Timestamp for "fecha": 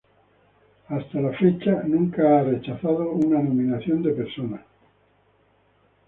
1.33-1.83